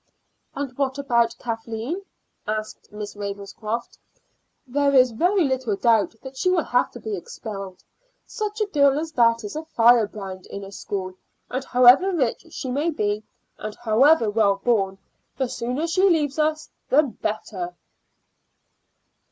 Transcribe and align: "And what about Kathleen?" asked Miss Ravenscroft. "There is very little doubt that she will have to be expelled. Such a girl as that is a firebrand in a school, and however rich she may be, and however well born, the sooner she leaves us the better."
"And 0.55 0.75
what 0.79 0.97
about 0.97 1.37
Kathleen?" 1.37 2.01
asked 2.47 2.91
Miss 2.91 3.15
Ravenscroft. 3.15 3.99
"There 4.65 4.95
is 4.95 5.11
very 5.11 5.43
little 5.43 5.75
doubt 5.75 6.15
that 6.23 6.35
she 6.35 6.49
will 6.49 6.63
have 6.63 6.89
to 6.93 6.99
be 6.99 7.15
expelled. 7.15 7.83
Such 8.25 8.59
a 8.61 8.65
girl 8.65 8.97
as 8.99 9.11
that 9.11 9.43
is 9.43 9.55
a 9.55 9.63
firebrand 9.63 10.47
in 10.47 10.63
a 10.63 10.71
school, 10.71 11.13
and 11.51 11.63
however 11.63 12.11
rich 12.13 12.47
she 12.49 12.71
may 12.71 12.89
be, 12.89 13.23
and 13.59 13.75
however 13.75 14.27
well 14.31 14.55
born, 14.55 14.97
the 15.37 15.47
sooner 15.47 15.85
she 15.85 16.01
leaves 16.01 16.39
us 16.39 16.71
the 16.89 17.03
better." 17.03 17.75